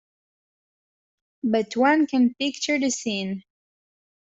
But 1.43 1.77
one 1.77 2.07
can 2.07 2.33
picture 2.33 2.79
the 2.79 2.89
scene. 2.89 3.43